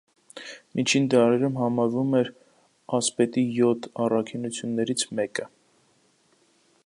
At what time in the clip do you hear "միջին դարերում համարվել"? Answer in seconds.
0.77-2.15